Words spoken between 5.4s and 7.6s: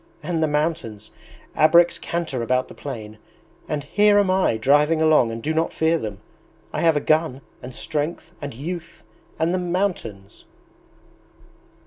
do not fear them! I have a gun,